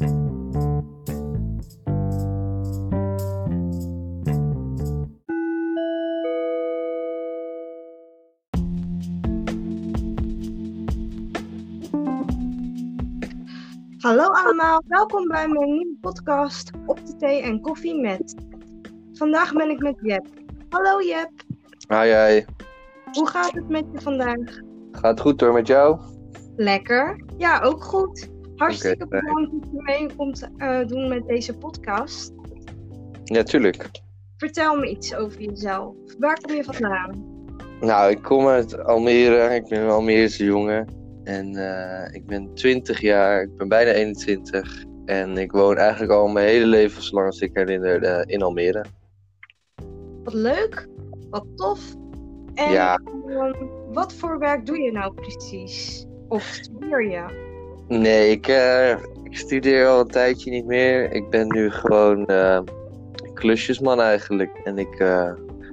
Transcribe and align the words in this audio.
Hallo 0.00 0.12
allemaal, 14.24 14.82
welkom 14.86 15.28
bij 15.28 15.48
mijn 15.48 15.72
nieuwe 15.72 15.96
podcast 16.00 16.70
Op 16.86 17.06
de 17.06 17.16
Thee 17.16 17.42
en 17.42 17.60
Koffie 17.60 18.00
met. 18.00 18.34
Vandaag 19.12 19.52
ben 19.52 19.70
ik 19.70 19.78
met 19.78 19.98
Jep. 20.02 20.26
Hallo 20.68 21.02
Jep, 21.02 21.30
Hi, 21.88 21.96
hi. 21.96 22.44
hoe 23.12 23.28
gaat 23.28 23.52
het 23.52 23.68
met 23.68 23.84
je 23.92 24.00
vandaag? 24.00 24.60
Gaat 24.92 25.20
goed 25.20 25.40
hoor 25.40 25.52
met 25.52 25.66
jou? 25.66 26.00
Lekker. 26.56 27.20
Ja, 27.36 27.60
ook 27.60 27.84
goed. 27.84 28.30
Hartstikke 28.60 29.04
Oké, 29.04 29.20
bedankt 29.20 29.50
dat 29.50 29.70
je 29.72 29.82
mee 29.82 30.08
komt 30.16 30.48
eh, 30.56 30.86
doen 30.86 31.08
met 31.08 31.26
deze 31.26 31.56
podcast. 31.58 32.32
Ja, 33.24 33.42
tuurlijk. 33.42 33.90
Vertel 34.36 34.76
me 34.76 34.90
iets 34.90 35.14
over 35.14 35.40
jezelf. 35.40 35.94
Waar 36.18 36.40
kom 36.40 36.54
je 36.54 36.64
vandaan? 36.64 37.24
Nou, 37.80 38.10
ik 38.10 38.22
kom 38.22 38.46
uit 38.46 38.84
Almere. 38.84 39.54
Ik 39.54 39.68
ben 39.68 39.80
een 39.80 39.90
Almeerse 39.90 40.44
jongen. 40.44 40.88
En 41.24 41.54
eh, 41.56 42.14
ik 42.14 42.26
ben 42.26 42.54
20 42.54 43.00
jaar. 43.00 43.42
Ik 43.42 43.56
ben 43.56 43.68
bijna 43.68 43.90
21. 43.90 44.84
En 45.04 45.38
ik 45.38 45.52
woon 45.52 45.76
eigenlijk 45.76 46.12
al 46.12 46.28
mijn 46.28 46.48
hele 46.48 46.66
leven, 46.66 47.02
zolang 47.02 47.26
als 47.26 47.40
ik 47.40 47.50
herinner, 47.52 48.02
eh, 48.02 48.22
in 48.26 48.42
Almere. 48.42 48.84
Wat 50.24 50.34
leuk, 50.34 50.88
wat 51.30 51.44
tof. 51.54 51.94
En 52.54 52.72
Ja. 52.72 53.00
ehm, 53.26 53.52
wat 53.92 54.14
voor 54.14 54.38
werk 54.38 54.66
doe 54.66 54.78
je 54.78 54.92
nou 54.92 55.14
precies? 55.14 56.06
Of 56.28 56.42
studeer 56.42 57.10
je? 57.10 57.48
Nee, 57.90 58.30
ik, 58.30 58.48
eh, 58.48 58.90
ik 59.22 59.36
studeer 59.36 59.86
al 59.86 60.00
een 60.00 60.08
tijdje 60.08 60.50
niet 60.50 60.66
meer. 60.66 61.12
Ik 61.12 61.30
ben 61.30 61.48
nu 61.48 61.70
gewoon 61.70 62.26
eh, 62.26 62.60
klusjesman 63.34 64.00
eigenlijk. 64.00 64.60
En 64.64 64.78
ik 64.78 64.98
eh, 64.98 65.32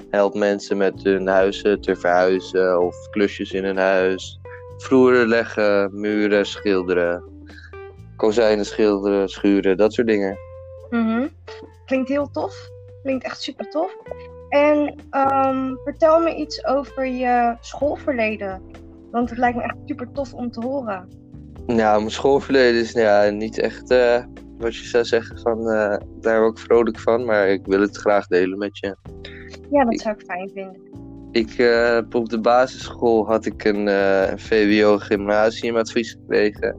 help 0.09 0.33
mensen 0.33 0.77
met 0.77 1.03
hun 1.03 1.27
huizen 1.27 1.81
te 1.81 1.95
verhuizen 1.95 2.81
of 2.81 3.09
klusjes 3.09 3.51
in 3.51 3.63
hun 3.63 3.77
huis. 3.77 4.39
Vloeren 4.77 5.27
leggen, 5.27 5.99
muren 5.99 6.45
schilderen, 6.45 7.23
kozijnen 8.15 8.65
schilderen, 8.65 9.29
schuren, 9.29 9.77
dat 9.77 9.93
soort 9.93 10.07
dingen. 10.07 10.37
Mhm. 10.89 11.27
Klinkt 11.85 12.09
heel 12.09 12.31
tof. 12.31 12.69
Klinkt 13.03 13.23
echt 13.25 13.41
super 13.41 13.69
tof. 13.69 13.97
En 14.49 14.95
ehm, 15.09 15.75
vertel 15.83 16.19
me 16.19 16.35
iets 16.35 16.65
over 16.65 17.07
je 17.07 17.55
schoolverleden. 17.59 18.61
Want 19.11 19.29
het 19.29 19.39
lijkt 19.39 19.57
me 19.57 19.63
echt 19.63 19.77
super 19.85 20.11
tof 20.11 20.33
om 20.33 20.51
te 20.51 20.65
horen. 20.65 21.25
Nou, 21.67 21.99
mijn 21.99 22.11
schoolverleden 22.11 22.81
is 22.81 22.93
nou 22.93 23.05
ja, 23.05 23.29
niet 23.29 23.59
echt 23.59 23.89
eh, 23.89 24.23
wat 24.57 24.75
je 24.75 24.85
zou 24.85 25.05
zeggen 25.05 25.39
van 25.39 25.69
eh, 25.69 25.97
daar 26.21 26.39
word 26.39 26.57
ik 26.57 26.65
vrolijk 26.65 26.99
van, 26.99 27.25
maar 27.25 27.49
ik 27.49 27.65
wil 27.65 27.81
het 27.81 27.97
graag 27.97 28.27
delen 28.27 28.57
met 28.57 28.77
je. 28.77 28.95
Ja, 29.71 29.83
dat 29.83 29.99
zou 29.99 30.15
ik 30.15 30.25
fijn 30.25 30.49
vinden. 30.53 30.81
Ik, 31.31 31.49
eh, 31.49 31.99
op 32.11 32.29
de 32.29 32.39
basisschool 32.39 33.27
had 33.27 33.45
ik 33.45 33.63
een, 33.63 33.87
eh, 33.87 34.29
een 34.29 34.39
VWO 34.39 34.97
gymnasiumadvies 34.97 36.11
gekregen. 36.11 36.77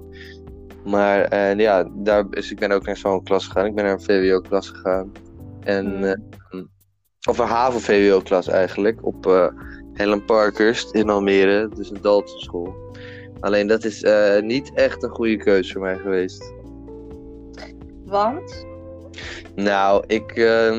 Maar 0.84 1.56
ja, 1.56 1.91
daar 1.95 2.25
is, 2.30 2.50
ik 2.50 2.58
ben 2.58 2.70
ook 2.70 2.86
naar 2.86 2.97
zo'n 2.97 3.23
klas 3.23 3.47
gegaan. 3.47 3.67
Ik 3.67 3.75
ben 3.75 3.84
naar 3.84 3.92
een 3.92 4.02
VWO-klas 4.02 4.69
gegaan. 4.69 5.12
En, 5.61 5.86
Hmm. 6.50 6.70
of 7.28 7.39
een 7.39 7.47
HAVO-VWO-klas 7.47 8.48
eigenlijk. 8.48 9.06
Op 9.06 9.50
Helen 9.92 10.25
Parkhurst 10.25 10.95
in 10.95 11.08
Almere. 11.08 11.69
Dus 11.75 11.91
een 11.91 11.98
Daltonschool. 12.02 12.75
Alleen 13.41 13.67
dat 13.67 13.84
is 13.84 14.03
eh, 14.03 14.41
niet 14.41 14.72
echt 14.75 15.03
een 15.03 15.11
goede 15.11 15.36
keuze 15.36 15.72
voor 15.72 15.83
mij 15.83 15.98
geweest. 15.98 16.53
Want? 18.05 18.67
Nou, 19.55 20.05
ik 20.06 20.30
eh, 20.30 20.78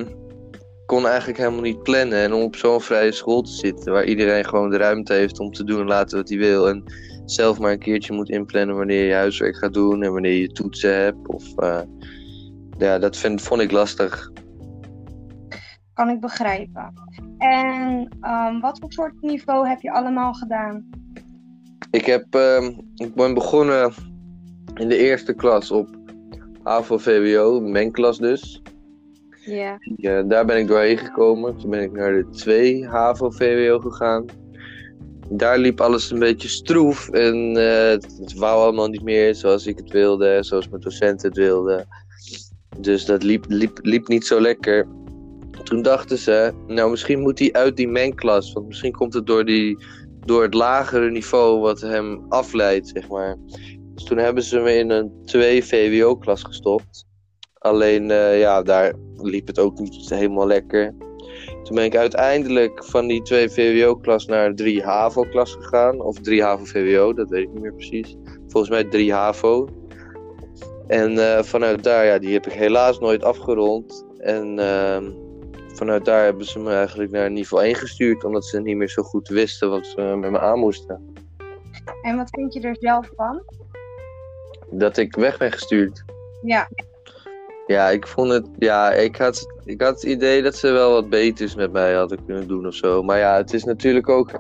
kon 0.86 1.08
eigenlijk 1.08 1.38
helemaal 1.38 1.62
niet 1.62 1.84
plannen. 1.84 2.18
En 2.18 2.34
om 2.34 2.42
op 2.42 2.56
zo'n 2.56 2.82
vrije 2.82 3.12
school 3.12 3.42
te 3.42 3.52
zitten, 3.52 3.94
waar 3.94 4.06
iedereen 4.06 4.46
gewoon 4.46 4.70
de 4.70 4.78
ruimte 4.78 5.14
heeft 5.14 5.40
om 5.40 5.52
te 5.52 5.64
doen 5.64 5.80
en 5.80 5.88
laten 5.88 6.18
wat 6.18 6.30
hij 6.30 6.38
wil. 6.38 6.70
En 6.70 6.84
zelf 7.26 7.60
maar 7.60 7.72
een 7.72 7.80
keertje 7.80 8.14
moet 8.14 8.30
inplannen 8.30 8.76
wanneer 8.76 9.06
je 9.06 9.14
huiswerk 9.14 9.58
gaat 9.58 9.74
doen 9.74 10.04
en 10.04 10.12
wanneer 10.12 10.40
je 10.40 10.52
toetsen 10.52 10.96
hebt. 10.96 11.28
Of, 11.28 11.58
eh, 11.58 11.82
ja, 12.78 13.00
dat 13.00 13.18
vind, 13.18 13.42
vond 13.42 13.62
ik 13.62 13.72
lastig. 13.72 14.32
Kan 15.94 16.10
ik 16.10 16.20
begrijpen. 16.20 16.94
En 17.38 18.10
ehm, 18.22 18.60
wat 18.60 18.80
voor 18.80 18.92
soort 18.92 19.22
niveau 19.22 19.68
heb 19.68 19.82
je 19.82 19.92
allemaal 19.92 20.34
gedaan? 20.34 20.90
Ik, 21.92 22.06
heb, 22.06 22.26
ehm, 22.36 22.72
ik 22.96 23.14
ben 23.16 23.34
begonnen 23.34 23.94
in 24.76 24.90
de 24.90 24.98
eerste 24.98 25.34
klas 25.34 25.72
op 25.72 25.88
HAVO-VWO, 26.64 27.60
mengklas 27.60 28.18
dus. 28.18 28.62
Ja. 29.46 29.78
Ja, 29.96 30.24
daar 30.24 30.46
ben 30.46 30.58
ik 30.58 30.68
doorheen 30.68 30.98
gekomen. 30.98 31.58
Toen 31.58 31.70
ben 31.70 31.82
ik 31.82 31.92
naar 31.92 32.14
de 32.14 32.30
2 32.30 32.88
HAVO-VWO 32.88 33.80
gegaan. 33.80 34.26
Daar 35.30 35.58
liep 35.58 35.82
alles 35.82 36.12
een 36.12 36.20
beetje 36.20 36.48
stroef 36.48 37.10
en 37.10 37.58
eh, 37.58 37.90
het, 37.90 38.18
het 38.20 38.34
wou 38.34 38.62
allemaal 38.62 38.88
niet 38.88 39.04
meer 39.04 39.36
zoals 39.36 39.68
ik 39.68 39.78
het 39.78 39.92
wilde, 39.92 40.44
zoals 40.44 40.70
mijn 40.70 40.82
docenten 40.82 41.28
het 41.28 41.38
wilden. 41.38 41.88
Dus 42.78 43.06
dat 43.06 43.24
liep, 43.24 43.46
liep, 43.48 43.80
liep 43.82 44.08
niet 44.08 44.26
zo 44.26 44.42
lekker. 44.42 44.88
Toen 45.64 45.82
dachten 45.82 46.18
ze, 46.18 46.54
nou 46.68 46.90
misschien 46.90 47.20
moet 47.20 47.40
hij 47.40 47.54
uit 47.54 47.78
die 47.78 47.88
mengklas, 47.88 48.54
want 48.54 48.68
misschien 48.68 48.92
komt 48.92 49.14
het 49.14 49.26
door, 49.26 49.46
die, 49.46 49.78
door 50.30 50.42
het 50.42 50.54
lagere 50.54 51.12
niveau 51.12 51.60
wat 51.60 51.82
hem 51.82 52.26
afleidt, 52.30 52.88
zeg 52.88 53.08
maar. 53.08 53.38
Dus 53.96 54.04
toen 54.04 54.18
hebben 54.18 54.44
ze 54.44 54.60
me 54.60 54.74
in 54.74 54.90
een 54.90 55.12
2 55.26 55.64
VWO-klas 55.64 56.44
gestopt. 56.44 57.08
Alleen, 57.54 58.12
eh, 58.12 58.40
ja, 58.40 58.62
daar 58.62 58.94
liep 59.16 59.48
het 59.48 59.60
ook 59.60 59.80
niet 59.80 60.10
helemaal 60.10 60.48
lekker. 60.48 60.96
Toen 61.64 61.76
ben 61.76 61.84
ik 61.84 61.96
uiteindelijk 61.96 62.86
van 62.86 63.08
die 63.08 63.22
2 63.22 63.50
VWO-klas 63.50 64.26
naar 64.26 64.56
3 64.56 64.84
HAVO-klas 64.84 65.54
gegaan. 65.54 66.02
Of 66.02 66.20
3 66.20 66.44
HAVO-VWO, 66.44 67.14
dat 67.14 67.30
weet 67.30 67.44
ik 67.44 67.54
niet 67.54 67.62
meer 67.62 67.76
precies. 67.76 68.16
Volgens 68.48 68.72
mij 68.72 68.84
3 68.84 69.14
HAVO. 69.14 69.68
En 70.88 71.18
eh, 71.18 71.44
vanuit 71.44 71.84
daar, 71.84 72.06
ja, 72.06 72.20
die 72.20 72.34
heb 72.34 72.46
ik 72.46 72.54
helaas 72.54 73.00
nooit 73.00 73.24
afgerond. 73.24 74.06
En 74.18 74.60
ehm, 74.60 75.12
vanuit 75.80 76.06
daar 76.06 76.24
hebben 76.24 76.46
ze 76.46 76.60
me 76.60 76.74
eigenlijk 76.74 77.12
naar 77.12 77.32
niveau 77.32 77.64
1 77.64 77.76
gestuurd. 77.76 78.24
Omdat 78.24 78.46
ze 78.46 78.62
niet 78.62 78.78
meer 78.78 78.90
zo 78.90 79.04
goed 79.04 79.28
wisten 79.28 79.70
wat 79.70 79.86
ze 79.86 80.02
met 80.02 80.32
me 80.32 80.40
aan 80.40 80.60
moesten. 80.60 81.14
En 82.02 82.18
wat 82.18 82.30
vind 82.30 82.54
je 82.54 82.62
er 82.62 82.76
zelf 82.80 83.10
van? 83.16 83.42
Dat 84.72 84.98
ik 84.98 85.16
weg 85.16 85.38
ben 85.38 85.52
gestuurd. 85.52 86.04
Ja. 86.42 86.70
Ja, 87.68 87.90
ik 87.90 88.08
vond 88.08 88.32
het. 88.32 88.48
Ja, 88.58 88.92
ik 88.92 89.16
had, 89.16 89.46
ik 89.66 89.82
had 89.82 89.94
het 89.94 90.04
idee 90.04 90.42
dat 90.42 90.56
ze 90.56 90.72
wel 90.72 90.92
wat 90.92 91.10
beters 91.10 91.56
met 91.56 91.72
mij 91.72 91.94
hadden 91.94 92.26
kunnen 92.26 92.48
doen 92.48 92.68
of 92.68 92.74
zo. 92.74 93.04
Maar 93.04 93.18
ja, 93.18 93.36
het 93.36 93.54
is 93.54 93.64
natuurlijk 93.64 94.10
ook 94.10 94.40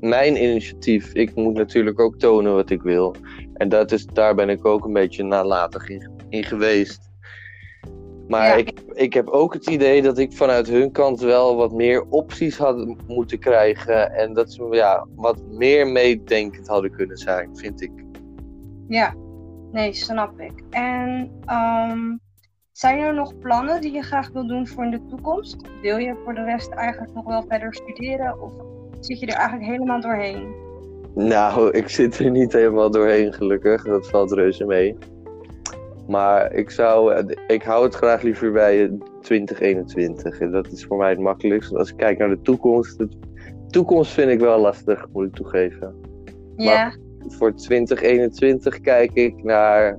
mijn 0.00 0.42
initiatief. 0.42 1.12
Ik 1.12 1.34
moet 1.34 1.54
natuurlijk 1.54 2.00
ook 2.00 2.18
tonen 2.18 2.54
wat 2.54 2.70
ik 2.70 2.82
wil. 2.82 3.14
En 3.54 3.68
dat 3.68 3.92
is, 3.92 4.06
daar 4.06 4.34
ben 4.34 4.48
ik 4.48 4.66
ook 4.66 4.84
een 4.84 4.92
beetje 4.92 5.22
nalatig 5.22 5.88
in, 5.88 6.10
in 6.28 6.44
geweest. 6.44 7.09
Maar 8.30 8.46
Ja. 8.46 8.54
ik, 8.54 8.72
ik 8.92 9.12
heb 9.12 9.28
ook 9.28 9.52
het 9.52 9.66
idee 9.70 10.02
dat 10.02 10.18
ik 10.18 10.32
vanuit 10.32 10.68
hun 10.68 10.92
kant 10.92 11.20
wel 11.20 11.56
wat 11.56 11.72
meer 11.72 12.04
opties 12.08 12.58
had 12.58 12.94
moeten 13.06 13.38
krijgen. 13.38 14.12
En 14.12 14.32
dat 14.32 14.52
ze 14.52 14.68
ja, 14.70 15.06
wat 15.16 15.42
meer 15.50 15.86
meedenkend 15.86 16.66
hadden 16.68 16.90
kunnen 16.90 17.16
zijn, 17.16 17.56
vind 17.56 17.82
ik. 17.82 17.92
Ja. 18.88 19.14
Nee, 19.72 19.92
snap 19.92 20.40
ik. 20.40 20.52
En 20.70 21.30
ehm, 21.44 22.16
zijn 22.72 22.98
er 22.98 23.14
nog 23.14 23.38
plannen 23.38 23.80
die 23.80 23.92
je 23.92 24.02
graag 24.02 24.30
wil 24.32 24.46
doen 24.46 24.66
voor 24.66 24.84
in 24.84 24.90
de 24.90 25.06
toekomst? 25.08 25.56
Wil 25.82 25.96
je 25.96 26.14
voor 26.24 26.34
de 26.34 26.44
rest 26.44 26.70
eigenlijk 26.70 27.14
nog 27.14 27.24
wel 27.24 27.44
verder 27.48 27.74
studeren? 27.74 28.42
Of 28.42 28.52
zit 29.00 29.20
je 29.20 29.26
er 29.26 29.34
eigenlijk 29.34 29.70
helemaal 29.70 30.00
doorheen? 30.00 30.54
Nou, 31.14 31.70
ik 31.70 31.88
zit 31.88 32.18
er 32.18 32.30
niet 32.30 32.52
helemaal 32.52 32.90
doorheen, 32.90 33.32
gelukkig. 33.32 33.84
Dat 33.84 34.08
valt 34.08 34.32
reuze 34.32 34.64
mee. 34.64 34.96
Maar 36.10 36.52
ik, 36.52 36.70
zou, 36.70 37.12
eh, 37.14 37.36
ik 37.46 37.62
hou 37.62 37.84
het 37.84 37.94
graag 37.94 38.22
liever 38.22 38.52
bij 38.52 38.84
eh, 38.84 38.90
2021. 39.20 40.40
En 40.40 40.50
dat 40.50 40.66
is 40.72 40.84
voor 40.84 40.96
mij 40.96 41.10
het 41.10 41.18
makkelijkst. 41.18 41.74
Als 41.74 41.90
ik 41.90 41.96
kijk 41.96 42.18
naar 42.18 42.28
de 42.28 42.40
toekomst. 42.42 42.98
De 42.98 43.08
toekomst 43.68 44.12
vind 44.12 44.30
ik 44.30 44.40
wel 44.40 44.60
lastig, 44.60 45.06
moet 45.12 45.26
ik 45.26 45.34
toegeven. 45.34 45.94
Ja. 46.56 46.94
Voor 47.28 47.54
2021 47.54 48.80
kijk 48.80 49.10
ik 49.12 49.42
naar. 49.42 49.98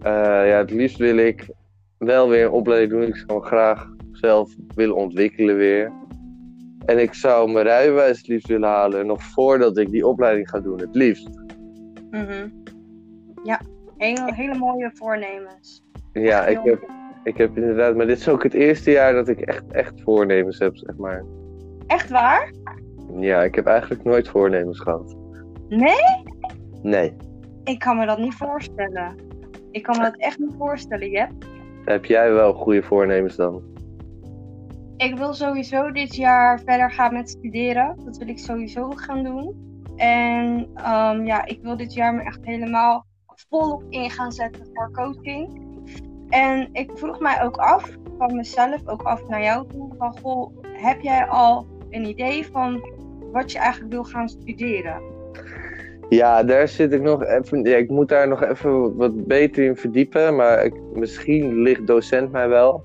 eh, 0.00 0.12
ja, 0.48 0.58
het 0.58 0.70
liefst 0.70 0.96
wil 0.98 1.16
ik 1.16 1.48
wel 1.98 2.28
weer 2.28 2.44
een 2.44 2.50
opleiding 2.50 2.90
doen. 2.92 3.02
Ik 3.02 3.24
zou 3.26 3.42
graag 3.42 3.90
zelf 4.12 4.54
willen 4.74 4.96
ontwikkelen 4.96 5.56
weer. 5.56 5.92
En 6.84 6.98
ik 6.98 7.14
zou 7.14 7.50
mijn 7.52 7.64
rijbewijs 7.66 8.18
het 8.18 8.28
liefst 8.28 8.48
willen 8.48 8.68
halen. 8.68 9.06
Nog 9.06 9.22
voordat 9.22 9.76
ik 9.76 9.90
die 9.90 10.06
opleiding 10.06 10.48
ga 10.50 10.60
doen, 10.60 10.80
het 10.80 10.94
liefst. 10.94 11.28
Mhm. 12.10 12.48
Ja, 13.44 13.60
hele, 14.02 14.34
hele 14.34 14.58
mooie 14.58 14.90
voornemens. 14.94 15.84
Ja, 16.12 16.46
ik 16.46 16.58
heb, 16.62 16.90
ik 17.24 17.36
heb 17.36 17.56
inderdaad, 17.56 17.96
maar 17.96 18.06
dit 18.06 18.18
is 18.18 18.28
ook 18.28 18.42
het 18.42 18.54
eerste 18.54 18.90
jaar 18.90 19.12
dat 19.12 19.28
ik 19.28 19.40
echt, 19.40 19.70
echt 19.70 20.00
voornemens 20.00 20.58
heb, 20.58 20.76
zeg 20.76 20.96
maar. 20.96 21.24
Echt 21.86 22.10
waar? 22.10 22.52
Ja, 23.16 23.42
ik 23.42 23.54
heb 23.54 23.66
eigenlijk 23.66 24.04
nooit 24.04 24.28
voornemens 24.28 24.80
gehad. 24.80 25.16
Nee? 25.68 26.24
Nee. 26.82 27.16
Ik 27.64 27.78
kan 27.78 27.96
me 27.96 28.06
dat 28.06 28.18
niet 28.18 28.34
voorstellen. 28.34 29.14
Ik 29.70 29.82
kan 29.82 29.96
me 29.96 30.02
dat 30.02 30.16
echt 30.16 30.38
niet 30.38 30.54
voorstellen, 30.58 31.10
Jep. 31.10 31.30
Heb 31.84 32.04
jij 32.04 32.32
wel 32.32 32.52
goede 32.52 32.82
voornemens 32.82 33.36
dan? 33.36 33.62
Ik 34.96 35.16
wil 35.16 35.34
sowieso 35.34 35.90
dit 35.90 36.16
jaar 36.16 36.60
verder 36.60 36.90
gaan 36.90 37.12
met 37.12 37.30
studeren. 37.30 37.96
Dat 38.04 38.16
wil 38.16 38.28
ik 38.28 38.38
sowieso 38.38 38.90
gaan 38.90 39.24
doen. 39.24 39.70
En 39.96 40.68
ehm, 40.74 41.26
ja, 41.26 41.46
ik 41.46 41.58
wil 41.62 41.76
dit 41.76 41.94
jaar 41.94 42.14
me 42.14 42.22
echt 42.22 42.40
helemaal 42.42 43.06
volop 43.48 43.82
in 43.88 44.10
gaan 44.10 44.32
zetten 44.32 44.66
voor 44.74 44.90
coaching. 44.92 45.60
En 46.28 46.68
ik 46.72 46.90
vroeg 46.94 47.20
mij 47.20 47.42
ook 47.42 47.56
af 47.56 47.90
van 48.18 48.36
mezelf, 48.36 48.88
ook 48.88 49.02
af 49.02 49.28
naar 49.28 49.42
jou 49.42 49.66
toe, 49.68 49.94
van 49.98 50.18
goh, 50.22 50.52
heb 50.62 51.00
jij 51.00 51.26
al 51.26 51.66
een 51.90 52.04
idee 52.04 52.46
van 52.46 52.82
wat 53.32 53.52
je 53.52 53.58
eigenlijk 53.58 53.92
wil 53.92 54.04
gaan 54.04 54.28
studeren? 54.28 55.02
Ja, 56.08 56.42
daar 56.42 56.68
zit 56.68 56.92
ik 56.92 57.02
nog 57.02 57.24
even. 57.24 57.62
Ja, 57.62 57.76
ik 57.76 57.90
moet 57.90 58.08
daar 58.08 58.28
nog 58.28 58.42
even 58.42 58.96
wat 58.96 59.26
beter 59.26 59.64
in 59.64 59.76
verdiepen. 59.76 60.36
Maar 60.36 60.64
ik, 60.64 60.74
misschien 60.94 61.62
ligt 61.62 61.86
docent 61.86 62.32
mij 62.32 62.48
wel. 62.48 62.82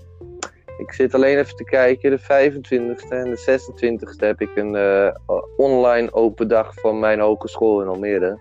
Ik 0.77 0.93
zit 0.93 1.13
alleen 1.13 1.37
even 1.37 1.55
te 1.55 1.63
kijken. 1.63 2.09
De 2.09 2.19
25e 2.19 3.09
en 3.09 3.29
de 3.29 3.59
26e 3.59 4.17
heb 4.17 4.41
ik 4.41 4.55
een 4.55 4.73
uh, 4.73 5.09
online 5.57 6.13
open 6.13 6.47
dag 6.47 6.73
van 6.73 6.99
mijn 6.99 7.19
hogeschool 7.19 7.81
in 7.81 7.87
Almere. 7.87 8.39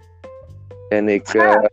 En 0.88 1.08
ik, 1.08 1.34
uh, 1.34 1.64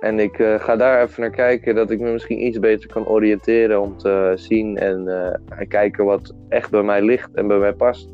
en 0.00 0.18
ik 0.18 0.38
uh, 0.38 0.54
ga 0.54 0.76
daar 0.76 1.02
even 1.02 1.20
naar 1.20 1.30
kijken 1.30 1.74
dat 1.74 1.90
ik 1.90 2.00
me 2.00 2.12
misschien 2.12 2.46
iets 2.46 2.58
beter 2.58 2.92
kan 2.92 3.06
oriënteren 3.06 3.80
om 3.80 3.96
te 3.96 4.32
zien 4.34 4.76
en, 4.76 5.08
en 5.58 5.68
kijken 5.68 6.04
wat 6.04 6.34
echt 6.48 6.70
bij 6.70 6.82
mij 6.82 7.02
ligt 7.02 7.34
en 7.34 7.46
bij 7.46 7.58
mij 7.58 7.72
past. 7.72 8.08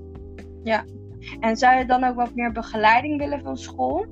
Ja, 0.62 0.84
en 1.40 1.56
zou 1.56 1.78
je 1.78 1.84
dan 1.84 2.04
ook 2.04 2.14
wat 2.14 2.34
meer 2.34 2.52
begeleiding 2.52 3.18
willen 3.18 3.40
van 3.40 3.56
school? 3.56 4.06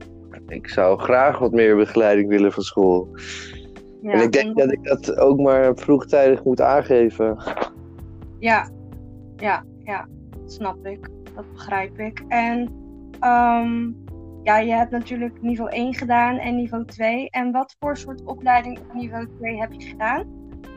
Ik 0.49 0.69
zou 0.69 0.99
graag 0.99 1.39
wat 1.39 1.53
meer 1.53 1.77
begeleiding 1.77 2.29
willen 2.29 2.53
van 2.53 2.63
school. 2.63 3.09
Ja, 4.03 4.13
en 4.13 4.23
ik 4.23 4.33
denk 4.33 4.57
dat 4.57 4.73
ik 4.73 4.85
dat 4.85 5.17
ook 5.17 5.41
maar 5.41 5.77
vroegtijdig 5.77 6.45
moet 6.45 6.61
aangeven. 6.61 7.37
Ja, 8.39 8.69
ja, 9.37 9.65
ja, 9.85 10.09
dat 10.31 10.53
snap 10.53 10.87
ik. 10.87 11.09
Dat 11.35 11.53
begrijp 11.53 11.99
ik. 11.99 12.23
En 12.29 12.61
um, 13.21 14.04
ja, 14.45 14.59
je 14.59 14.73
hebt 14.73 14.91
natuurlijk 14.91 15.43
niveau 15.43 15.71
1 15.71 15.95
gedaan 15.95 16.39
en 16.39 16.57
niveau 16.57 16.85
2. 16.85 17.31
En 17.31 17.53
wat 17.53 17.77
voor 17.79 17.97
soort 17.97 18.25
opleiding 18.25 18.79
op 18.79 18.95
niveau 18.95 19.29
2 19.39 19.57
heb 19.57 19.73
je 19.73 19.87
gedaan? 19.87 20.25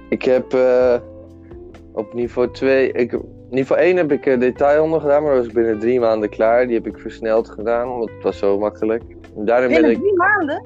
Ik 0.09 0.23
heb 0.23 0.53
uh, 0.53 0.95
op 1.93 2.13
niveau 2.13 2.51
2, 2.51 2.91
ik, 2.91 3.19
niveau 3.49 3.81
1 3.81 3.97
heb 3.97 4.11
ik 4.11 4.25
uh, 4.25 4.39
detailonder 4.39 5.01
gedaan, 5.01 5.23
maar 5.23 5.35
dat 5.35 5.45
was 5.45 5.53
binnen 5.53 5.79
drie 5.79 5.99
maanden 5.99 6.29
klaar. 6.29 6.65
Die 6.65 6.75
heb 6.75 6.87
ik 6.87 6.99
versneld 6.99 7.49
gedaan, 7.49 7.87
want 7.87 8.09
het 8.09 8.23
was 8.23 8.37
zo 8.37 8.59
makkelijk. 8.59 9.03
Daarin 9.35 9.69
binnen 9.69 9.87
ben 9.87 9.91
ik, 9.91 9.99
drie 9.99 10.17
maanden? 10.17 10.65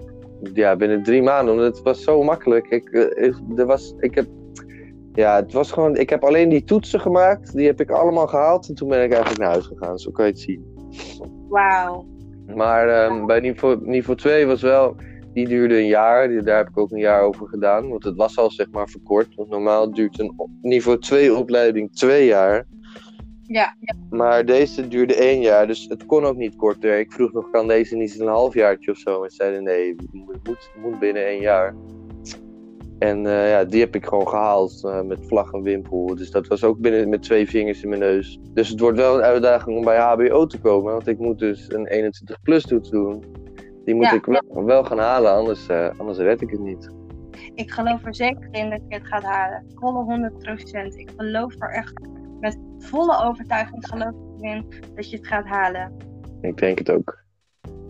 Ja, 0.54 0.76
binnen 0.76 1.04
drie 1.04 1.22
maanden, 1.22 1.54
omdat 1.54 1.76
het 1.76 1.84
was 1.84 2.04
zo 2.04 2.24
makkelijk. 2.24 2.68
Ik, 2.68 2.90
uh, 2.92 3.60
er 3.60 3.66
was, 3.66 3.96
ik 4.00 4.16
heb 4.16 4.28
ja, 5.14 5.36
het 5.36 5.54
was 5.54 5.72
gewoon. 5.72 5.96
Ik 5.96 6.10
heb 6.10 6.24
alleen 6.24 6.50
die 6.50 6.64
toetsen 6.64 7.00
gemaakt. 7.00 7.54
Die 7.54 7.66
heb 7.66 7.82
ik 7.82 7.90
allemaal 7.90 8.28
gehaald. 8.28 8.68
En 8.68 8.76
toen 8.76 8.90
ben 8.90 9.04
ik 9.04 9.12
eigenlijk 9.12 9.42
naar 9.42 9.52
huis 9.52 9.66
gegaan. 9.66 10.00
Zo 10.00 10.12
kan 10.12 10.26
je 10.26 10.32
het 10.32 10.40
zien. 10.40 10.66
Wauw. 11.50 12.06
Maar 12.56 13.06
um, 13.06 13.26
bij 13.26 13.40
niveau, 13.40 13.80
niveau 13.82 14.18
2 14.18 14.46
was 14.46 14.62
wel. 14.62 14.96
Die 15.34 15.48
duurde 15.48 15.78
een 15.78 15.88
jaar. 15.88 16.44
Daar 16.44 16.58
heb 16.58 16.70
ik 16.70 16.78
ook 16.78 16.92
een 16.92 17.00
jaar 17.00 17.22
over 17.22 17.48
gedaan. 17.48 17.90
Want 17.90 18.04
het 18.04 18.16
was 18.16 18.38
al 18.38 18.52
zeg 18.52 18.72
maar 18.72 18.90
verkort. 18.90 19.36
Want 19.36 19.50
normaal 19.50 19.94
duurt 19.94 20.20
een 20.20 20.34
niveau 20.62 21.00
2 21.00 21.36
opleiding 21.36 21.92
twee 21.92 22.26
jaar. 22.26 22.68
Ja, 23.44 23.76
ja. 23.80 23.96
Maar 24.10 24.46
deze 24.46 24.88
duurde 24.88 25.16
één 25.16 25.42
jaar. 25.42 25.68
Dus 25.68 25.86
het 25.90 26.06
kon 26.06 26.26
ook 26.26 26.38
niet 26.38 26.56
korter. 26.56 27.00
Ik 27.00 27.12
vroeg 27.12 27.32
nog, 27.34 27.50
kan 27.50 27.68
deze 27.68 27.96
niet 27.96 28.20
een 28.20 28.28
halfjaartje 28.28 28.92
of 28.92 28.98
zo? 28.98 29.24
En 29.24 29.32
zeiden 29.32 29.64
nee, 29.64 29.96
het 29.96 30.14
moet, 30.14 30.72
moet 30.82 31.00
binnen 31.00 31.26
één 31.26 31.42
jaar. 31.42 31.76
En 33.02 33.26
uh, 33.26 33.50
ja, 33.50 33.64
die 33.64 33.80
heb 33.80 33.96
ik 33.96 34.06
gewoon 34.06 34.28
gehaald 34.28 34.82
uh, 34.86 35.02
met 35.02 35.28
vlag 35.28 35.54
en 35.54 35.62
wimpel. 35.62 36.16
Dus 36.16 36.32
dat 36.32 36.48
was 36.48 36.64
ook 36.64 36.80
binnen 36.80 37.10
met 37.10 37.24
twee 37.24 37.50
vingers 37.50 37.84
in 37.84 37.90
mijn 37.90 38.02
neus. 38.02 38.40
Dus 38.54 38.70
het 38.70 38.80
wordt 38.80 38.98
wel 38.98 39.16
een 39.16 39.24
uitdaging 39.24 39.78
om 39.78 39.84
bij 39.84 39.98
HBO 39.98 40.46
te 40.46 40.60
komen. 40.60 40.92
Want 40.92 41.08
ik 41.08 41.20
moet 41.20 41.40
dus 41.40 41.72
een 41.72 41.88
21 41.88 42.42
plus 42.42 42.64
toets 42.64 42.90
doen. 42.90 43.24
Die 43.86 43.96
moet 43.96 44.12
ik 44.12 44.26
wel, 44.26 44.66
wel, 44.66 44.84
gaan 44.84 45.00
halen, 45.00 45.34
anders, 45.34 45.68
uh, 45.70 45.90
anders 45.98 46.18
red 46.18 46.42
ik 46.42 46.50
het 46.50 46.60
niet. 46.60 46.90
Ik 47.56 47.72
geloof 47.72 48.06
er 48.06 48.16
zeker 48.16 48.48
in 48.52 48.70
dat 48.70 48.82
je 48.88 48.96
het 48.96 49.08
gaat 49.08 49.24
halen. 49.24 49.66
Volle 49.76 50.32
100%. 50.94 50.96
Ik 50.96 51.12
geloof 51.16 51.54
er 51.60 51.70
echt 51.70 51.94
met 52.40 52.58
volle 52.78 53.24
overtuiging 53.24 53.88
geloof 53.88 54.14
ik 54.38 54.44
in 54.44 54.66
dat 54.96 55.10
je 55.10 55.18
het 55.18 55.28
gaat 55.28 55.46
halen. 55.46 55.94
Ik 56.42 56.58
denk 56.58 56.78
het 56.78 56.92
ook. 56.92 57.24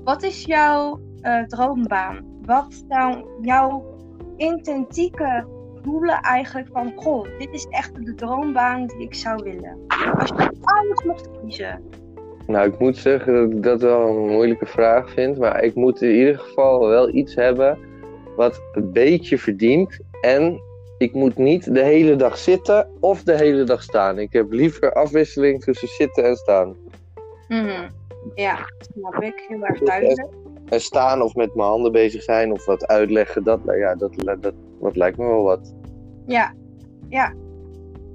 Wat 0.04 0.24
is 0.24 0.46
jouw 0.46 1.00
droombaan? 1.48 2.40
Wat 2.42 2.84
zou 2.90 3.26
jouw 3.42 3.91
intentieke 4.38 5.46
doelen 5.82 6.22
eigenlijk 6.22 6.68
van, 6.72 6.94
goh, 6.96 7.28
dit 7.38 7.50
is 7.52 7.68
echt 7.70 8.06
de 8.06 8.16
droombaan 8.16 8.88
die 8.88 9.02
ik 9.02 9.16
zou 9.16 9.44
willen. 9.44 9.78
Als 10.18 10.30
je 10.30 10.52
alles 10.62 11.04
mocht 11.04 11.30
kiezen. 11.42 11.84
Nou, 12.48 12.68
ik 12.68 12.80
moet 12.80 12.98
zeggen 12.98 13.34
dat 13.34 13.52
ik 13.52 13.64
dat 13.64 13.82
wel 13.82 14.08
een 14.08 14.30
moeilijke 14.30 14.66
vraag 14.66 15.12
vind. 15.12 15.38
Maar 15.38 15.64
ik 15.64 15.76
moet 15.76 16.02
in 16.02 16.16
ieder 16.16 16.40
geval 16.40 16.88
wel 16.88 17.16
iets 17.16 17.36
hebben 17.36 17.78
wat 18.36 18.62
een 18.72 18.92
beetje 18.92 19.38
verdient. 19.38 20.00
En 20.22 20.62
ik 20.98 21.14
moet 21.14 21.38
niet 21.38 21.74
de 21.74 21.84
hele 21.84 22.16
dag 22.16 22.38
zitten 22.38 22.90
of 23.00 23.24
de 23.24 23.36
hele 23.36 23.64
dag 23.64 23.84
staan. 23.84 24.20
Ik 24.20 24.34
heb 24.34 24.52
liever 24.52 24.94
afwisseling 24.94 25.64
tussen 25.64 25.88
zitten 25.88 26.24
en 26.24 26.36
staan. 26.36 26.76
Mm 27.48 27.90
Ja, 28.36 28.58
snap 28.94 29.24
ik. 29.24 29.46
Heel 29.48 29.66
erg 29.66 29.80
duidelijk 29.80 30.28
staan 30.80 31.22
of 31.22 31.36
met 31.36 31.56
mijn 31.56 31.70
handen 31.70 31.92
bezig 31.92 32.24
zijn 32.24 32.52
of 32.52 32.66
wat 32.66 32.88
uitleggen, 32.88 33.44
dat, 33.44 33.60
ja, 33.66 33.96
dat, 33.96 34.14
dat, 34.16 34.54
dat 34.82 34.96
lijkt 34.96 35.18
me 35.18 35.26
wel 35.28 35.44
wat. 35.44 35.74
Ja, 36.26 36.54
ja. 37.10 37.34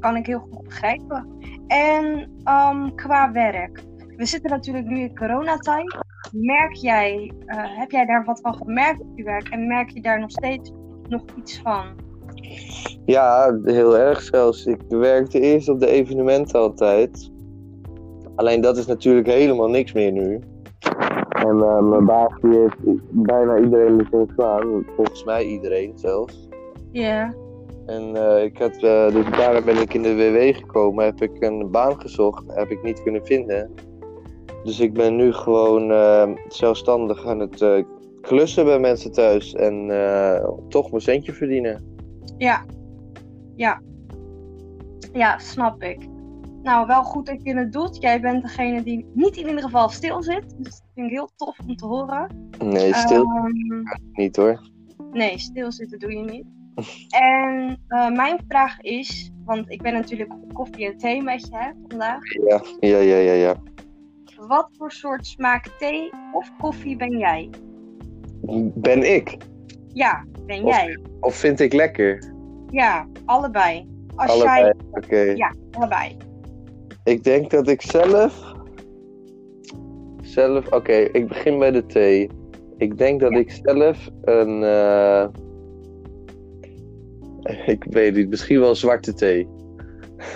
Kan 0.00 0.16
ik 0.16 0.26
heel 0.26 0.46
goed 0.50 0.62
begrijpen. 0.62 1.28
En 1.66 2.30
um, 2.44 2.94
qua 2.94 3.32
werk. 3.32 3.82
We 4.16 4.24
zitten 4.24 4.50
natuurlijk 4.50 4.86
nu 4.86 5.00
in 5.00 5.16
coronatijd. 5.16 5.96
Merk 6.32 6.72
jij, 6.72 7.32
uh, 7.46 7.56
heb 7.78 7.90
jij 7.90 8.06
daar 8.06 8.24
wat 8.24 8.40
van 8.40 8.54
gemerkt 8.54 9.00
op 9.00 9.08
je 9.14 9.24
werk? 9.24 9.48
En 9.48 9.66
merk 9.66 9.90
je 9.90 10.00
daar 10.00 10.20
nog 10.20 10.30
steeds 10.30 10.72
nog 11.08 11.22
iets 11.36 11.60
van? 11.60 11.84
Ja, 13.04 13.58
heel 13.64 13.98
erg 13.98 14.22
zelfs. 14.22 14.66
Ik 14.66 14.80
werkte 14.88 15.40
eerst 15.40 15.68
op 15.68 15.80
de 15.80 15.86
evenementen 15.86 16.60
altijd. 16.60 17.30
Alleen 18.34 18.60
dat 18.60 18.76
is 18.76 18.86
natuurlijk 18.86 19.26
helemaal 19.26 19.68
niks 19.68 19.92
meer 19.92 20.12
nu. 20.12 20.40
En 21.44 21.56
uh, 21.56 21.82
mijn 21.82 22.04
baas 22.04 22.32
die 22.40 22.58
heeft 22.58 22.76
bijna 23.10 23.58
iedereen 23.58 23.94
moeten 23.94 24.30
slaan. 24.34 24.86
Volgens 24.96 25.24
mij 25.24 25.44
iedereen 25.44 25.92
zelfs. 25.94 26.48
Ja. 26.92 27.34
En 27.86 28.16
uh, 28.16 28.44
ik 28.44 28.58
had, 28.58 28.74
uh, 28.74 29.08
dus 29.08 29.30
daarom 29.30 29.64
ben 29.64 29.80
ik 29.80 29.94
in 29.94 30.02
de 30.02 30.14
WW 30.16 30.56
gekomen. 30.56 31.04
Heb 31.04 31.22
ik 31.22 31.42
een 31.42 31.70
baan 31.70 32.00
gezocht. 32.00 32.44
Heb 32.46 32.70
ik 32.70 32.82
niet 32.82 33.02
kunnen 33.02 33.26
vinden. 33.26 33.70
Dus 34.64 34.80
ik 34.80 34.92
ben 34.92 35.16
nu 35.16 35.32
gewoon 35.32 35.92
zelfstandig 36.48 37.26
aan 37.26 37.38
het 37.38 37.84
klussen 38.20 38.64
bij 38.64 38.78
mensen 38.78 39.12
thuis. 39.12 39.54
En 39.54 39.90
toch 40.68 40.90
mijn 40.90 41.02
centje 41.02 41.32
verdienen. 41.32 41.96
Ja. 42.36 42.64
Ja. 43.54 43.80
Ja, 45.12 45.38
snap 45.38 45.82
ik. 45.82 46.08
Nou, 46.66 46.86
wel 46.86 47.02
goed 47.02 47.26
dat 47.26 47.42
je 47.42 47.56
het 47.56 47.72
doet. 47.72 47.96
Jij 48.00 48.20
bent 48.20 48.42
degene 48.42 48.82
die 48.82 49.06
niet 49.14 49.36
in 49.36 49.46
ieder 49.46 49.62
geval 49.62 49.88
stil 49.88 50.22
zit. 50.22 50.44
Dus 50.58 50.70
dat 50.70 50.82
vind 50.94 51.06
ik 51.06 51.12
heel 51.12 51.30
tof 51.36 51.58
om 51.66 51.76
te 51.76 51.86
horen. 51.86 52.48
Nee, 52.58 52.94
stil 52.94 53.22
um, 53.22 53.82
niet 54.12 54.36
hoor. 54.36 54.70
Nee, 55.12 55.38
stilzitten 55.38 55.98
doe 55.98 56.12
je 56.12 56.24
niet. 56.24 56.44
en 57.08 57.78
uh, 57.88 58.10
mijn 58.10 58.38
vraag 58.48 58.80
is, 58.80 59.32
want 59.44 59.70
ik 59.70 59.82
ben 59.82 59.92
natuurlijk 59.92 60.32
koffie 60.52 60.86
en 60.86 60.98
thee 60.98 61.22
met 61.22 61.40
je 61.40 61.56
hè, 61.56 61.70
vandaag. 61.88 62.32
Ja, 62.48 62.62
ja, 62.80 62.98
ja, 62.98 63.16
ja, 63.16 63.32
ja. 63.32 63.54
Wat 64.36 64.68
voor 64.78 64.92
soort 64.92 65.26
smaak 65.26 65.68
thee 65.78 66.10
of 66.32 66.52
koffie 66.58 66.96
ben 66.96 67.18
jij? 67.18 67.50
Ben 68.74 69.14
ik? 69.14 69.36
Ja, 69.92 70.24
ben 70.46 70.64
jij. 70.64 70.98
Of 71.20 71.34
vind 71.34 71.60
ik 71.60 71.72
lekker? 71.72 72.32
Ja, 72.70 73.06
allebei. 73.24 73.88
Als 74.14 74.30
allebei, 74.30 74.60
jij... 74.60 74.74
oké. 74.90 75.20
Ja, 75.20 75.54
allebei. 75.70 76.16
Ik 77.06 77.24
denk 77.24 77.50
dat 77.50 77.68
ik 77.68 77.82
zelf. 77.82 78.54
Zelf. 80.20 80.72
Oké, 80.72 80.92
ik 80.92 81.28
begin 81.28 81.58
bij 81.58 81.70
de 81.70 81.86
thee. 81.86 82.30
Ik 82.76 82.98
denk 82.98 83.20
dat 83.20 83.32
ik 83.32 83.50
zelf 83.50 84.08
een. 84.24 84.62
Uh... 84.62 85.26
Ik 87.66 87.84
weet 87.84 88.14
niet, 88.14 88.28
misschien 88.28 88.60
wel 88.60 88.74
zwarte 88.74 89.14
thee. 89.14 89.48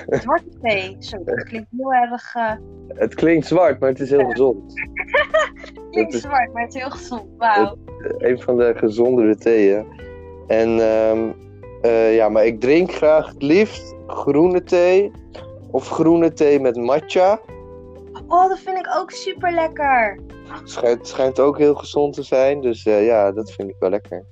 Zwarte 0.08 0.48
thee, 0.62 0.96
zo, 0.98 1.16
dat 1.24 1.42
klinkt 1.42 1.68
heel 1.76 1.92
erg. 1.92 2.34
Uh... 2.34 2.52
Het 2.88 3.14
klinkt 3.14 3.46
zwart, 3.46 3.80
maar 3.80 3.88
het 3.88 4.00
is 4.00 4.10
heel 4.10 4.28
gezond. 4.30 4.72
het 5.62 5.90
klinkt 5.90 6.14
is... 6.14 6.20
zwart, 6.20 6.52
maar 6.52 6.62
het 6.62 6.74
is 6.74 6.80
heel 6.80 6.90
gezond. 6.90 7.28
Wauw. 7.36 7.76
Een 8.18 8.40
van 8.40 8.56
de 8.56 8.72
gezondere 8.76 9.36
theeën. 9.36 9.84
En 10.46 10.68
um, 10.68 11.34
uh, 11.82 12.14
ja, 12.14 12.28
maar 12.28 12.46
ik 12.46 12.60
drink 12.60 12.92
graag 12.92 13.28
het 13.28 13.42
liefst 13.42 13.94
groene 14.06 14.62
thee 14.62 15.10
of 15.70 15.88
groene 15.88 16.32
thee 16.32 16.60
met 16.60 16.76
matcha. 16.76 17.40
Oh, 18.28 18.48
dat 18.48 18.58
vind 18.58 18.78
ik 18.78 18.94
ook 18.96 19.10
super 19.10 19.52
lekker. 19.52 20.18
Schijnt, 20.64 21.08
schijnt 21.08 21.40
ook 21.40 21.58
heel 21.58 21.74
gezond 21.74 22.14
te 22.14 22.22
zijn, 22.22 22.60
dus 22.60 22.86
uh, 22.86 23.06
ja, 23.06 23.32
dat 23.32 23.50
vind 23.50 23.68
ik 23.68 23.76
wel 23.78 23.90
lekker. 23.90 24.24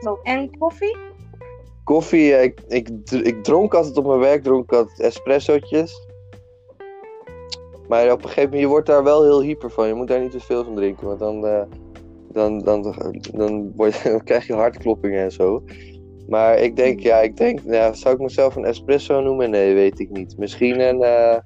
klopt. 0.00 0.26
En 0.26 0.58
koffie? 0.58 0.96
Koffie, 1.84 2.34
eh, 2.34 2.42
ik, 2.42 2.60
ik, 2.68 2.88
ik 3.10 3.44
dronk 3.44 3.74
altijd 3.74 3.96
op 3.96 4.06
mijn 4.06 4.18
werk, 4.18 4.42
dronk 4.42 4.62
ik 4.62 4.72
altijd 4.72 5.00
espressootjes. 5.00 6.06
Maar 7.88 8.12
op 8.12 8.22
een 8.22 8.28
gegeven 8.28 8.42
moment, 8.42 8.60
je 8.60 8.68
wordt 8.68 8.86
daar 8.86 9.04
wel 9.04 9.22
heel 9.22 9.42
hyper 9.42 9.70
van. 9.70 9.86
Je 9.86 9.94
moet 9.94 10.08
daar 10.08 10.20
niet 10.20 10.30
te 10.30 10.40
veel 10.40 10.64
van 10.64 10.74
drinken, 10.74 11.06
want 11.06 11.18
dan, 11.18 11.46
eh, 11.46 11.62
dan, 12.32 12.58
dan, 12.58 12.94
dan, 13.32 13.72
word 13.76 13.96
je, 13.96 14.08
dan 14.10 14.24
krijg 14.24 14.46
je 14.46 14.54
hartkloppingen 14.54 15.22
en 15.22 15.32
zo. 15.32 15.62
Maar 16.28 16.58
ik 16.58 16.76
denk, 16.76 17.00
ja, 17.00 17.16
ik 17.18 17.36
denk, 17.36 17.60
ja, 17.64 17.92
zou 17.92 18.14
ik 18.14 18.20
mezelf 18.20 18.56
een 18.56 18.64
espresso 18.64 19.20
noemen? 19.20 19.50
Nee, 19.50 19.74
weet 19.74 19.98
ik 19.98 20.10
niet. 20.10 20.38
Misschien 20.38 20.80
een 20.80 21.02
eh, 21.02 21.38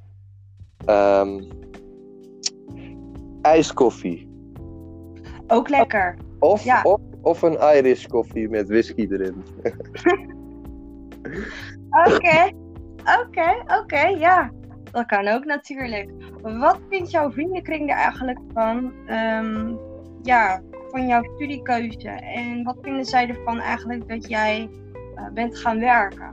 ehm, 0.84 1.42
ijskoffie. 3.42 4.30
Ook 5.46 5.68
lekker. 5.68 6.16
Of, 6.38 6.64
Ja. 6.64 6.80
of, 6.82 7.00
of 7.20 7.42
een 7.42 7.58
Irish 7.76 8.06
koffie 8.06 8.48
met 8.48 8.68
whisky 8.68 9.08
erin. 9.10 9.44
Oké, 12.06 12.50
oké, 13.20 13.64
oké, 13.80 14.00
ja. 14.06 14.50
Dat 14.90 15.06
kan 15.06 15.28
ook 15.28 15.44
natuurlijk. 15.44 16.10
Wat 16.42 16.78
vindt 16.88 17.10
jouw 17.10 17.30
vriendenkring 17.30 17.90
er 17.90 17.96
eigenlijk 17.96 18.38
van? 18.52 18.92
Ehm, 19.06 19.74
ja, 20.22 20.60
van 20.92 21.06
jouw 21.06 21.22
studiekeuze. 21.34 22.08
En 22.08 22.62
wat 22.62 22.76
vinden 22.82 23.04
zij 23.04 23.28
ervan 23.28 23.58
eigenlijk 23.58 24.08
dat 24.08 24.28
jij 24.28 24.68
eh, 25.14 25.24
bent 25.34 25.58
gaan 25.58 25.80
werken? 25.80 26.30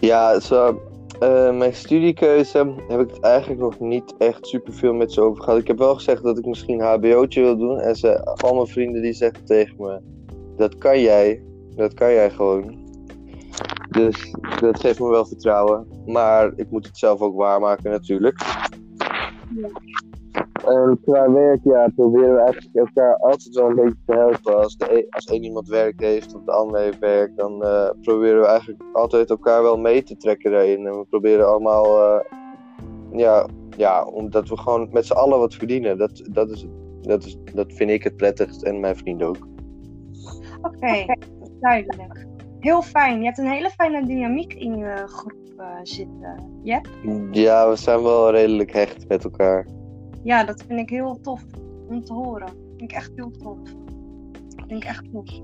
Ja, 0.00 0.40
zo, 0.40 0.80
eh, 1.20 1.56
mijn 1.56 1.74
studiekeuze 1.74 2.74
heb 2.88 3.00
ik 3.00 3.10
het 3.10 3.20
eigenlijk 3.20 3.60
nog 3.60 3.80
niet 3.80 4.14
echt 4.18 4.46
superveel 4.46 4.94
met 4.94 5.12
ze 5.12 5.20
over 5.20 5.42
gehad. 5.42 5.58
Ik 5.58 5.66
heb 5.66 5.78
wel 5.78 5.94
gezegd 5.94 6.22
dat 6.22 6.38
ik 6.38 6.46
misschien 6.46 6.80
hbo'tje 6.80 7.42
wil 7.42 7.56
doen. 7.56 7.78
En 7.78 7.96
ze, 7.96 8.24
al 8.24 8.54
mijn 8.54 8.66
vrienden 8.66 9.02
die 9.02 9.12
zeggen 9.12 9.44
tegen 9.44 9.74
me, 9.78 10.00
dat 10.56 10.78
kan 10.78 11.00
jij. 11.00 11.42
Dat 11.76 11.94
kan 11.94 12.12
jij 12.12 12.30
gewoon. 12.30 12.78
Dus 13.90 14.34
dat 14.60 14.80
geeft 14.80 15.00
me 15.00 15.08
wel 15.08 15.26
vertrouwen. 15.26 15.86
Maar 16.06 16.52
ik 16.56 16.70
moet 16.70 16.86
het 16.86 16.98
zelf 16.98 17.20
ook 17.20 17.36
waarmaken 17.36 17.90
natuurlijk. 17.90 18.42
En 20.66 21.00
qua 21.04 21.32
werk, 21.32 21.60
ja, 21.62 21.88
proberen 21.94 22.34
we 22.34 22.40
eigenlijk 22.40 22.76
elkaar 22.76 23.16
altijd 23.16 23.54
wel 23.54 23.68
een 23.68 23.74
beetje 23.74 23.96
te 24.06 24.12
helpen. 24.12 24.56
Als, 24.56 24.76
de 24.76 24.98
e- 24.98 25.06
als 25.10 25.24
één 25.24 25.42
iemand 25.44 25.68
werk 25.68 26.00
heeft 26.00 26.34
of 26.34 26.42
de 26.44 26.52
ander 26.52 26.80
heeft 26.80 26.98
werk, 26.98 27.36
dan 27.36 27.64
eh, 27.64 27.90
proberen 28.02 28.40
we 28.40 28.46
eigenlijk 28.46 28.82
altijd 28.92 29.30
elkaar 29.30 29.62
wel 29.62 29.78
mee 29.78 30.02
te 30.02 30.16
trekken 30.16 30.50
daarin. 30.50 30.86
En 30.86 30.98
we 30.98 31.04
proberen 31.04 31.48
allemaal, 31.48 32.02
eh, 32.02 32.20
ja, 33.12 33.46
ja, 33.76 34.04
omdat 34.04 34.48
we 34.48 34.56
gewoon 34.56 34.88
met 34.92 35.06
z'n 35.06 35.12
allen 35.12 35.38
wat 35.38 35.54
verdienen. 35.54 35.98
Dat, 35.98 36.22
dat, 36.30 36.50
is, 36.50 36.66
dat, 37.00 37.24
is, 37.24 37.38
dat 37.54 37.72
vind 37.72 37.90
ik 37.90 38.02
het 38.02 38.16
prettigst 38.16 38.62
en 38.62 38.80
mijn 38.80 38.96
vrienden 38.96 39.28
ook. 39.28 39.48
Oké, 40.62 41.04
duidelijk. 41.60 42.26
Heel 42.58 42.82
fijn. 42.82 43.18
Je 43.18 43.24
hebt 43.24 43.38
een 43.38 43.50
hele 43.50 43.70
fijne 43.70 44.06
dynamiek 44.06 44.54
in 44.54 44.76
je 44.76 45.02
groep 45.06 45.54
eh, 45.56 45.66
zitten. 45.82 46.60
Ja? 46.62 46.80
Ja, 47.30 47.70
we 47.70 47.76
zijn 47.76 48.02
wel 48.02 48.30
redelijk 48.30 48.72
hecht 48.72 49.08
met 49.08 49.24
elkaar. 49.24 49.66
Ja, 50.22 50.44
dat 50.44 50.64
vind 50.66 50.80
ik 50.80 50.90
heel 50.90 51.20
tof 51.20 51.42
om 51.88 52.04
te 52.04 52.12
horen. 52.12 52.48
vind 52.48 52.90
ik 52.90 52.92
echt 52.92 53.12
heel 53.14 53.30
tof. 53.30 53.58
vind 54.66 54.82
ik 54.82 54.88
echt 54.88 55.04
tof. 55.12 55.40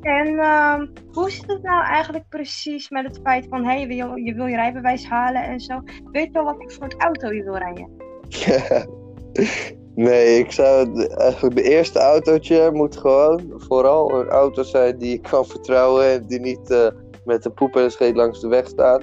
En 0.00 0.38
ehm, 0.38 0.86
hoe 1.12 1.30
zit 1.30 1.46
het 1.46 1.62
nou 1.62 1.84
eigenlijk 1.84 2.28
precies 2.28 2.88
met 2.88 3.04
het 3.04 3.20
feit 3.22 3.46
van, 3.48 3.64
hé, 3.64 3.80
hey, 3.80 3.96
je, 3.96 4.22
je 4.24 4.34
wil 4.34 4.46
je 4.46 4.56
rijbewijs 4.56 5.08
halen 5.08 5.42
en 5.42 5.60
zo. 5.60 5.80
Weet 6.12 6.26
je 6.26 6.32
wel 6.32 6.44
wat 6.44 6.56
voor 6.58 6.70
soort 6.70 6.94
auto 6.98 7.32
je 7.32 7.42
wil 7.42 7.56
rijden? 7.56 7.90
nee, 9.94 10.38
ik 10.38 10.52
zou 10.52 11.00
eigenlijk 11.14 11.54
mijn 11.54 11.66
eerste 11.66 11.98
autootje 11.98 12.70
moet 12.72 12.96
gewoon 12.96 13.52
vooral 13.56 14.20
een 14.20 14.28
auto 14.28 14.62
zijn 14.62 14.98
die 14.98 15.14
ik 15.14 15.22
kan 15.22 15.46
vertrouwen 15.46 16.10
en 16.10 16.26
die 16.26 16.40
niet 16.40 16.70
eh, 16.70 16.88
met 17.24 17.42
de 17.42 17.50
poep 17.50 17.76
en 17.76 17.82
de 17.82 17.90
scheet 17.90 18.16
langs 18.16 18.40
de 18.40 18.48
weg 18.48 18.66
staat. 18.66 19.02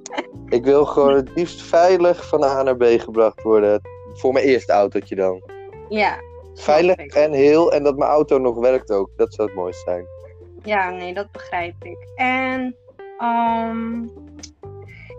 ik 0.48 0.64
wil 0.64 0.84
gewoon 0.84 1.14
het 1.14 1.30
liefst 1.34 1.62
veilig 1.62 2.28
van 2.28 2.44
A 2.44 2.62
naar 2.62 2.76
B 2.76 2.84
gebracht 2.84 3.42
worden. 3.42 3.80
Voor 4.12 4.32
mijn 4.32 4.44
eerste 4.44 4.72
autootje 4.72 5.14
dan. 5.14 5.42
Ja. 5.88 6.16
Veilig 6.54 6.96
en 6.96 7.32
heel 7.32 7.72
en 7.72 7.82
dat 7.82 7.96
mijn 7.96 8.10
auto 8.10 8.38
nog 8.38 8.58
werkt 8.58 8.90
ook. 8.90 9.10
Dat 9.16 9.34
zou 9.34 9.48
het 9.48 9.56
mooiste 9.56 9.82
zijn. 9.90 10.04
Ja, 10.62 10.90
nee, 10.90 11.14
dat 11.14 11.30
begrijp 11.30 11.74
ik. 11.84 12.08
En, 12.14 12.76
ehm, 13.18 14.02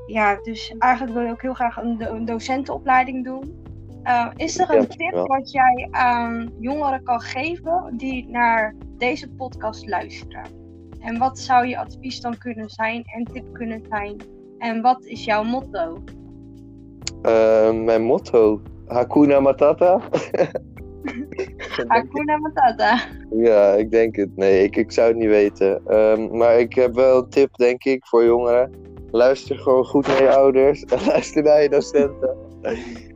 ja, 0.05 0.39
dus 0.41 0.75
eigenlijk 0.79 1.13
wil 1.13 1.23
je 1.23 1.31
ook 1.31 1.41
heel 1.41 1.53
graag 1.53 1.77
een, 1.77 1.97
do- 1.97 2.13
een 2.15 2.25
docentenopleiding 2.25 3.23
doen. 3.23 3.61
Uh, 4.03 4.27
is 4.35 4.59
er 4.59 4.75
een 4.75 4.87
tip 4.87 5.11
wat 5.27 5.51
jij 5.51 5.87
aan 5.91 6.53
jongeren 6.59 7.03
kan 7.03 7.21
geven 7.21 7.93
die 7.97 8.27
naar 8.29 8.75
deze 8.97 9.29
podcast 9.29 9.87
luisteren? 9.87 10.45
En 10.99 11.17
wat 11.17 11.39
zou 11.39 11.67
je 11.67 11.77
advies 11.77 12.21
dan 12.21 12.37
kunnen 12.37 12.69
zijn 12.69 13.03
en 13.05 13.23
tip 13.33 13.53
kunnen 13.53 13.85
zijn? 13.89 14.17
En 14.57 14.81
wat 14.81 15.05
is 15.05 15.25
jouw 15.25 15.43
motto? 15.43 16.03
Eh, 17.21 17.71
mijn 17.71 18.01
motto. 18.01 18.61
Hakuna 18.93 19.39
Matata. 19.39 20.01
Hakuna 21.87 22.37
Matata. 22.37 22.99
Ja, 23.29 23.73
ik 23.73 23.91
denk 23.91 24.15
het. 24.15 24.29
Nee, 24.35 24.63
ik, 24.63 24.75
ik 24.75 24.91
zou 24.91 25.07
het 25.07 25.17
niet 25.17 25.29
weten. 25.29 25.81
Ehm, 25.85 26.37
maar 26.37 26.59
ik 26.59 26.73
heb 26.73 26.93
wel 26.93 27.17
een 27.17 27.29
tip, 27.29 27.55
denk 27.55 27.83
ik, 27.83 28.05
voor 28.05 28.25
jongeren. 28.25 28.71
Luister 29.11 29.57
gewoon 29.57 29.85
goed 29.85 30.07
naar 30.07 30.21
je 30.21 30.35
ouders 30.35 30.83
en 30.83 31.05
luister 31.11 31.43
naar 31.43 31.61
je 31.61 31.69
docenten. 31.69 32.37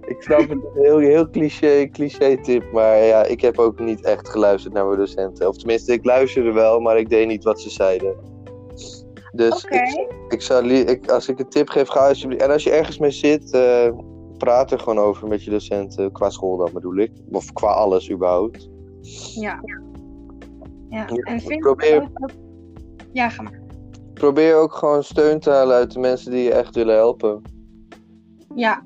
ik 0.06 0.16
snap 0.20 0.40
het, 0.40 0.50
een 0.52 0.70
heel, 0.74 0.98
heel 0.98 1.30
cliché, 1.30 1.90
cliché 1.90 2.38
tip, 2.38 2.72
maar 2.72 2.98
ja, 2.98 3.24
ik 3.24 3.42
heb 3.42 3.58
ook 3.58 3.80
niet 3.80 4.06
echt 4.06 4.30
geluisterd 4.30 4.74
naar 4.74 4.86
mijn 4.86 4.98
docenten. 4.98 5.48
Of 5.48 5.58
tenminste, 5.58 5.94
ik 5.94 6.06
luisterde 6.06 6.52
wel, 6.52 6.80
maar 6.80 6.98
ik 6.98 7.10
deed 7.10 7.28
niet 7.28 7.44
wat 7.44 7.62
ze 7.62 7.70
zeiden. 7.70 8.16
Dus 9.32 9.66
Oké. 9.66 9.76
ik, 9.76 10.08
ik 10.30 10.42
zou 10.42 10.70
ik, 10.70 11.10
als 11.10 11.28
ik 11.28 11.40
een 11.40 11.50
tip 11.50 11.70
geef, 11.70 11.88
ga 11.88 12.08
alsjeblieft. 12.08 12.42
En 12.42 12.52
als 12.52 12.64
je 12.64 12.72
ergens 12.72 12.98
mee 12.98 13.12
zit, 13.12 13.52
eh, 13.52 13.90
praat 14.38 14.72
er 14.72 14.80
gewoon 14.80 15.00
over 15.00 15.28
met 15.28 15.44
je 15.44 15.52
docenten. 15.52 16.12
Qua 16.12 16.30
school 16.30 16.58
dan 16.58 16.70
bedoel 16.74 16.96
ik. 16.98 17.12
Of 17.32 17.54
qua 17.54 17.68
alles 17.68 18.12
überhaupt. 18.12 18.70
Ja. 19.36 19.60
Ja, 20.90 21.06
Ja, 21.08 21.16
en 21.24 21.40
vind 21.42 21.60
probeer- 21.60 22.02
ook. 22.02 22.32
Ja, 23.14 23.30
ga 23.30 23.42
maar. 23.42 23.60
Probeer 24.14 24.56
ook 24.56 24.74
gewoon 24.74 25.04
steun 25.04 25.40
te 25.40 25.50
halen 25.50 25.76
uit 25.76 25.92
de 25.92 26.00
mensen 26.00 26.32
die 26.32 26.44
je 26.44 26.54
echt 26.54 26.76
willen 26.76 26.96
helpen. 26.96 27.42
Ja, 28.56 28.82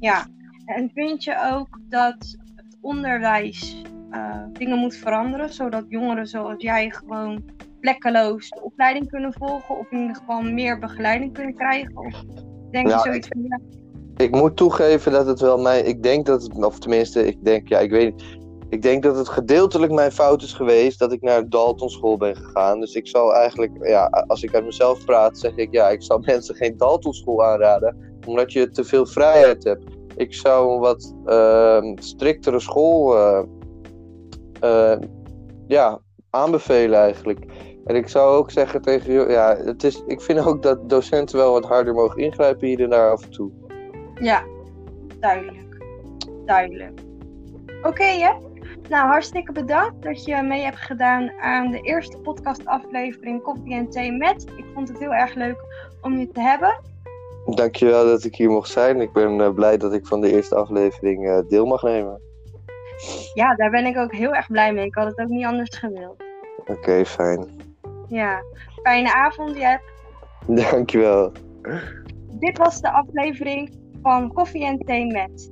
ja. 0.00 0.26
En 0.64 0.90
vind 0.94 1.24
je 1.24 1.50
ook 1.52 1.80
dat 1.88 2.36
het 2.54 2.76
onderwijs 2.80 3.82
eh, 4.10 4.42
dingen 4.52 4.78
moet 4.78 4.94
veranderen, 4.94 5.52
zodat 5.52 5.84
jongeren 5.88 6.26
zoals 6.26 6.62
jij 6.62 6.90
gewoon 6.90 7.42
plekkeloos 7.80 8.48
de 8.50 8.62
opleiding 8.62 9.08
kunnen 9.10 9.32
volgen, 9.32 9.78
of 9.78 9.90
in 9.90 9.98
ieder 10.00 10.16
geval 10.16 10.42
meer 10.42 10.78
begeleiding 10.78 11.32
kunnen 11.32 11.54
krijgen? 11.54 11.96
Of 11.96 12.24
denk 12.70 12.86
je 12.86 12.92
Ja, 12.92 12.98
zoiets 12.98 13.28
van, 13.28 13.42
ja, 13.42 13.60
Ik 14.18 14.30
moet 14.30 14.56
toegeven 14.56 15.12
dat 15.12 15.26
het 15.26 15.40
wel 15.40 15.58
mijn. 15.58 15.86
Ik 15.86 16.02
denk 16.02 16.26
dat 16.26 16.42
het. 16.42 16.64
Of 16.64 16.78
tenminste, 16.78 17.26
ik 17.26 17.44
denk, 17.44 17.68
ja, 17.68 17.78
ik 17.78 17.90
weet. 17.90 18.24
Ik 18.68 18.82
denk 18.82 19.02
dat 19.02 19.16
het 19.16 19.28
gedeeltelijk 19.28 19.92
mijn 19.92 20.12
fout 20.12 20.42
is 20.42 20.52
geweest 20.52 20.98
dat 20.98 21.12
ik 21.12 21.22
naar 21.22 21.48
Dalton 21.48 21.90
school 21.90 22.16
ben 22.16 22.36
gegaan. 22.36 22.80
Dus 22.80 22.94
ik 22.94 23.08
zal 23.08 23.34
eigenlijk, 23.34 23.72
ja, 23.80 24.24
als 24.26 24.42
ik 24.42 24.54
uit 24.54 24.64
mezelf 24.64 25.04
praat, 25.04 25.38
zeg 25.38 25.56
ik 25.56 25.68
ja, 25.72 25.88
ik 25.88 26.02
zal 26.02 26.18
mensen 26.26 26.54
geen 26.54 26.76
Dalton 26.76 27.12
school 27.12 27.44
aanraden, 27.44 28.18
omdat 28.26 28.52
je 28.52 28.68
te 28.68 28.84
veel 28.84 29.06
vrijheid 29.06 29.64
hebt. 29.64 29.84
Ik 30.16 30.34
zou 30.34 30.72
een 30.72 30.80
wat 30.80 31.14
ehm, 31.26 31.96
striktere 31.98 32.60
school 32.60 33.16
eh, 33.16 33.42
eh, 34.60 35.00
ja, 35.66 36.00
aanbevelen 36.30 36.98
eigenlijk. 36.98 37.44
En 37.84 37.96
ik 37.96 38.08
zou 38.08 38.36
ook 38.36 38.50
zeggen 38.50 38.82
tegen 38.82 39.12
je, 39.12 39.26
ja, 39.28 39.56
het 39.56 39.84
is, 39.84 40.02
ik 40.06 40.20
vind 40.20 40.46
ook 40.46 40.62
dat 40.62 40.88
docenten 40.88 41.36
wel 41.36 41.52
wat 41.52 41.64
harder 41.64 41.94
mogen 41.94 42.22
ingrijpen 42.22 42.68
hier 42.68 42.82
en 42.82 42.90
daar 42.90 43.10
af 43.10 43.22
en 43.22 43.30
toe. 43.30 43.50
Ja, 44.20 44.44
duidelijk. 45.20 45.76
Duidelijk. 46.44 47.00
Oké, 47.82 48.04
hè? 48.04 48.32
Nou, 48.88 49.08
hartstikke 49.08 49.52
bedankt 49.52 50.02
dat 50.02 50.24
je 50.24 50.42
mee 50.42 50.62
hebt 50.62 50.80
gedaan 50.80 51.30
aan 51.40 51.70
de 51.70 51.80
eerste 51.80 52.18
podcastaflevering 52.18 53.42
Koffie 53.42 53.74
en 53.74 53.90
Thee 53.90 54.12
met. 54.12 54.46
Ik 54.56 54.64
vond 54.74 54.88
het 54.88 54.98
heel 54.98 55.14
erg 55.14 55.34
leuk 55.34 55.64
om 56.00 56.18
je 56.18 56.30
te 56.30 56.40
hebben. 56.40 56.80
Dankjewel 57.46 58.04
dat 58.04 58.24
ik 58.24 58.34
hier 58.34 58.50
mocht 58.50 58.70
zijn. 58.70 59.00
Ik 59.00 59.12
ben 59.12 59.40
eh, 59.40 59.54
blij 59.54 59.76
dat 59.76 59.92
ik 59.92 60.06
van 60.06 60.20
de 60.20 60.32
eerste 60.32 60.54
aflevering 60.54 61.28
eh, 61.28 61.38
deel 61.48 61.66
mag 61.66 61.82
nemen. 61.82 62.20
Ja, 63.34 63.54
daar 63.54 63.70
ben 63.70 63.86
ik 63.86 63.96
ook 63.96 64.12
heel 64.12 64.34
erg 64.34 64.46
blij 64.46 64.72
mee. 64.72 64.86
Ik 64.86 64.94
had 64.94 65.06
het 65.06 65.18
ook 65.18 65.28
niet 65.28 65.44
anders 65.44 65.78
gewild. 65.78 66.22
Oké, 66.66 67.04
fijn. 67.04 67.46
Ja, 68.08 68.42
fijne 68.82 69.14
avond, 69.14 69.56
Jep. 69.56 69.80
Dankjewel. 70.70 71.32
Dit 72.30 72.58
was 72.58 72.80
de 72.80 72.90
aflevering 72.90 73.78
van 74.02 74.32
Koffie 74.32 74.64
en 74.64 74.78
Thee 74.78 75.06
met. 75.06 75.50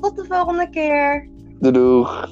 Tot 0.00 0.16
de 0.16 0.24
volgende 0.24 0.70
keer. 0.70 1.28
Doei 1.58 1.72
doeg. 1.72 2.28